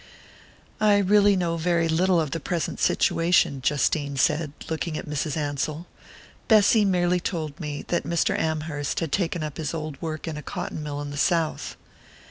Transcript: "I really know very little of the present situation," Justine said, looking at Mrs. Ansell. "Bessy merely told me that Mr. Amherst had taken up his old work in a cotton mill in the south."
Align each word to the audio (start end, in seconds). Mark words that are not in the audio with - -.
"I 0.79 0.97
really 0.97 1.35
know 1.35 1.57
very 1.57 1.87
little 1.87 2.19
of 2.19 2.31
the 2.31 2.39
present 2.39 2.79
situation," 2.79 3.61
Justine 3.63 4.17
said, 4.17 4.51
looking 4.67 4.97
at 4.97 5.05
Mrs. 5.05 5.37
Ansell. 5.37 5.85
"Bessy 6.47 6.83
merely 6.85 7.19
told 7.19 7.59
me 7.59 7.85
that 7.89 8.03
Mr. 8.03 8.35
Amherst 8.35 8.99
had 8.99 9.11
taken 9.11 9.43
up 9.43 9.57
his 9.57 9.75
old 9.75 10.01
work 10.01 10.27
in 10.27 10.37
a 10.37 10.41
cotton 10.41 10.81
mill 10.81 11.01
in 11.01 11.11
the 11.11 11.17
south." 11.17 11.77